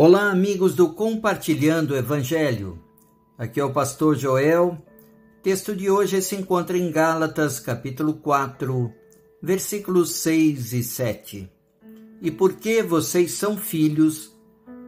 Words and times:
Olá, 0.00 0.30
amigos 0.30 0.76
do 0.76 0.90
Compartilhando 0.90 1.90
o 1.90 1.96
Evangelho. 1.96 2.78
Aqui 3.36 3.58
é 3.58 3.64
o 3.64 3.72
pastor 3.72 4.14
Joel. 4.14 4.78
O 5.38 5.42
texto 5.42 5.74
de 5.74 5.90
hoje 5.90 6.22
se 6.22 6.36
encontra 6.36 6.78
em 6.78 6.88
Gálatas, 6.88 7.58
capítulo 7.58 8.14
4, 8.14 8.92
versículos 9.42 10.12
6 10.12 10.72
e 10.72 10.84
7. 10.84 11.52
E 12.22 12.30
porque 12.30 12.80
vocês 12.80 13.32
são 13.32 13.56
filhos, 13.56 14.38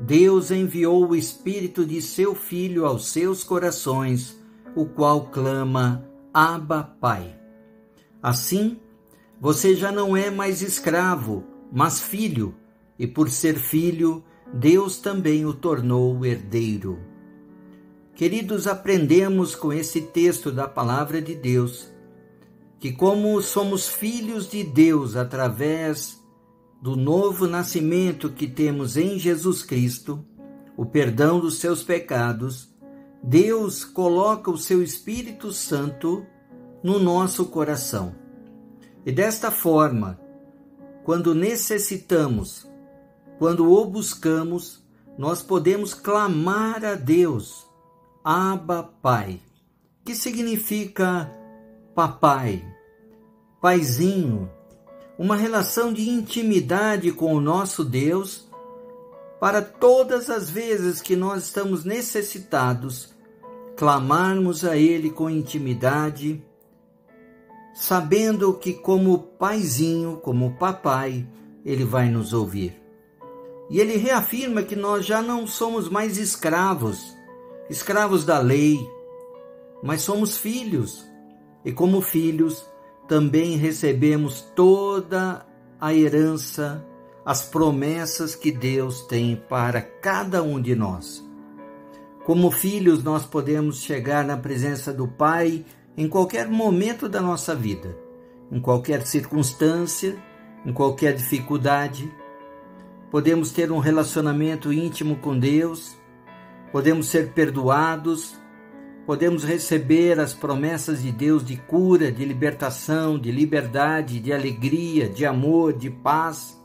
Deus 0.00 0.50
enviou 0.50 1.10
o 1.10 1.14
Espírito 1.14 1.86
de 1.86 2.02
seu 2.02 2.34
Filho 2.34 2.84
aos 2.84 3.06
seus 3.06 3.44
corações, 3.44 4.36
o 4.74 4.86
qual 4.86 5.30
clama: 5.30 6.04
Abba, 6.34 6.82
Pai. 7.00 7.32
Assim, 8.20 8.80
você 9.40 9.76
já 9.76 9.92
não 9.92 10.16
é 10.16 10.30
mais 10.30 10.62
escravo, 10.62 11.44
mas 11.72 12.00
filho, 12.00 12.56
e 12.98 13.06
por 13.06 13.30
ser 13.30 13.54
filho, 13.54 14.24
Deus 14.56 14.96
também 14.96 15.44
o 15.44 15.52
tornou 15.52 16.24
herdeiro. 16.24 16.98
Queridos, 18.14 18.66
aprendemos 18.66 19.54
com 19.54 19.70
esse 19.70 20.00
texto 20.00 20.50
da 20.50 20.66
palavra 20.66 21.20
de 21.20 21.34
Deus 21.34 21.92
que, 22.80 22.90
como 22.90 23.42
somos 23.42 23.86
filhos 23.86 24.48
de 24.48 24.64
Deus 24.64 25.14
através 25.14 26.18
do 26.80 26.96
novo 26.96 27.46
nascimento 27.46 28.32
que 28.32 28.46
temos 28.46 28.96
em 28.96 29.18
Jesus 29.18 29.62
Cristo, 29.62 30.24
o 30.74 30.86
perdão 30.86 31.38
dos 31.38 31.58
seus 31.58 31.82
pecados, 31.82 32.74
Deus 33.22 33.84
coloca 33.84 34.50
o 34.50 34.56
seu 34.56 34.82
Espírito 34.82 35.52
Santo 35.52 36.24
no 36.82 36.98
nosso 36.98 37.44
coração. 37.44 38.14
E 39.04 39.12
desta 39.12 39.50
forma, 39.50 40.18
quando 41.04 41.34
necessitamos 41.34 42.66
quando 43.38 43.70
o 43.70 43.84
buscamos, 43.84 44.82
nós 45.18 45.42
podemos 45.42 45.94
clamar 45.94 46.84
a 46.84 46.94
Deus, 46.94 47.66
Abba 48.24 48.82
Pai, 48.82 49.40
que 50.04 50.14
significa 50.14 51.30
papai, 51.94 52.64
paizinho, 53.60 54.50
uma 55.18 55.36
relação 55.36 55.92
de 55.92 56.08
intimidade 56.08 57.12
com 57.12 57.34
o 57.34 57.40
nosso 57.40 57.84
Deus, 57.84 58.46
para 59.40 59.60
todas 59.60 60.30
as 60.30 60.48
vezes 60.48 61.00
que 61.00 61.14
nós 61.14 61.44
estamos 61.44 61.84
necessitados, 61.84 63.14
clamarmos 63.76 64.64
a 64.64 64.76
Ele 64.76 65.10
com 65.10 65.28
intimidade, 65.28 66.42
sabendo 67.74 68.54
que, 68.54 68.72
como 68.72 69.18
paizinho, 69.18 70.16
como 70.22 70.56
papai, 70.56 71.26
Ele 71.64 71.84
vai 71.84 72.08
nos 72.08 72.32
ouvir. 72.32 72.85
E 73.68 73.80
ele 73.80 73.96
reafirma 73.96 74.62
que 74.62 74.76
nós 74.76 75.04
já 75.04 75.20
não 75.20 75.46
somos 75.46 75.88
mais 75.88 76.18
escravos, 76.18 77.16
escravos 77.68 78.24
da 78.24 78.38
lei, 78.38 78.78
mas 79.82 80.02
somos 80.02 80.36
filhos. 80.36 81.04
E 81.64 81.72
como 81.72 82.00
filhos, 82.00 82.64
também 83.08 83.56
recebemos 83.56 84.40
toda 84.54 85.44
a 85.80 85.92
herança, 85.92 86.84
as 87.24 87.42
promessas 87.42 88.36
que 88.36 88.52
Deus 88.52 89.02
tem 89.02 89.36
para 89.48 89.82
cada 89.82 90.42
um 90.42 90.60
de 90.60 90.76
nós. 90.76 91.24
Como 92.24 92.50
filhos, 92.50 93.02
nós 93.02 93.24
podemos 93.24 93.82
chegar 93.82 94.24
na 94.24 94.36
presença 94.36 94.92
do 94.92 95.08
Pai 95.08 95.64
em 95.96 96.08
qualquer 96.08 96.48
momento 96.48 97.08
da 97.08 97.20
nossa 97.20 97.54
vida, 97.54 97.96
em 98.50 98.60
qualquer 98.60 99.06
circunstância, 99.06 100.16
em 100.64 100.72
qualquer 100.72 101.14
dificuldade 101.14 102.12
podemos 103.16 103.50
ter 103.50 103.72
um 103.72 103.78
relacionamento 103.78 104.70
íntimo 104.70 105.16
com 105.16 105.38
Deus, 105.38 105.96
podemos 106.70 107.06
ser 107.06 107.32
perdoados, 107.32 108.38
podemos 109.06 109.42
receber 109.42 110.20
as 110.20 110.34
promessas 110.34 111.02
de 111.02 111.10
Deus 111.12 111.42
de 111.42 111.56
cura, 111.56 112.12
de 112.12 112.26
libertação, 112.26 113.18
de 113.18 113.32
liberdade, 113.32 114.20
de 114.20 114.34
alegria, 114.34 115.08
de 115.08 115.24
amor, 115.24 115.72
de 115.72 115.88
paz. 115.88 116.62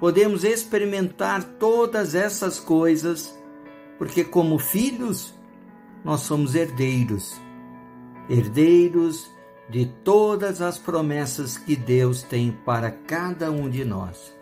Podemos 0.00 0.42
experimentar 0.42 1.44
todas 1.58 2.14
essas 2.14 2.58
coisas, 2.58 3.38
porque, 3.98 4.24
como 4.24 4.58
filhos, 4.58 5.34
nós 6.02 6.22
somos 6.22 6.54
herdeiros 6.54 7.38
herdeiros 8.30 9.30
de 9.68 9.84
todas 10.02 10.62
as 10.62 10.78
promessas 10.78 11.58
que 11.58 11.76
Deus 11.76 12.22
tem 12.22 12.50
para 12.64 12.90
cada 12.90 13.50
um 13.50 13.68
de 13.68 13.84
nós 13.84 14.32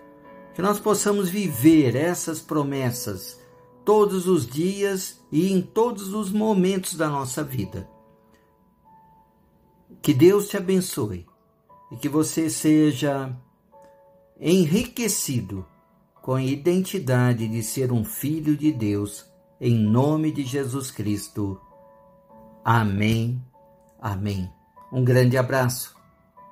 que 0.54 0.62
nós 0.62 0.78
possamos 0.78 1.30
viver 1.30 1.96
essas 1.96 2.40
promessas 2.40 3.40
todos 3.84 4.26
os 4.28 4.46
dias 4.46 5.20
e 5.30 5.52
em 5.52 5.60
todos 5.60 6.12
os 6.12 6.30
momentos 6.30 6.94
da 6.94 7.08
nossa 7.08 7.42
vida. 7.42 7.88
Que 10.00 10.12
Deus 10.12 10.48
te 10.48 10.56
abençoe 10.56 11.26
e 11.90 11.96
que 11.96 12.08
você 12.08 12.50
seja 12.50 13.34
enriquecido 14.40 15.64
com 16.20 16.34
a 16.34 16.42
identidade 16.42 17.48
de 17.48 17.62
ser 17.62 17.92
um 17.92 18.04
filho 18.04 18.56
de 18.56 18.72
Deus, 18.72 19.26
em 19.60 19.78
nome 19.78 20.30
de 20.30 20.44
Jesus 20.44 20.90
Cristo. 20.90 21.60
Amém. 22.64 23.42
Amém. 24.00 24.50
Um 24.92 25.04
grande 25.04 25.36
abraço. 25.36 26.01